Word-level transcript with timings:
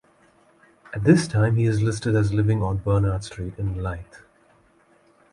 At 0.95 1.03
this 1.03 1.27
time 1.27 1.57
he 1.57 1.65
is 1.65 1.83
listed 1.83 2.15
as 2.15 2.33
living 2.33 2.63
on 2.63 2.77
Bernard 2.77 3.23
Street 3.23 3.53
in 3.59 3.83
Leith. 3.83 4.23